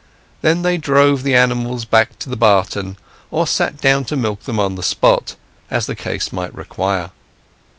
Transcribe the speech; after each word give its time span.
Then 0.41 0.63
they 0.63 0.77
drove 0.79 1.21
the 1.21 1.35
animals 1.35 1.85
back 1.85 2.17
to 2.17 2.29
the 2.31 2.35
barton, 2.35 2.97
or 3.29 3.45
sat 3.45 3.77
down 3.79 4.03
to 4.05 4.15
milk 4.15 4.45
them 4.45 4.59
on 4.59 4.73
the 4.73 4.81
spot, 4.81 5.35
as 5.69 5.85
the 5.85 5.95
case 5.95 6.33
might 6.33 6.55
require. 6.55 7.11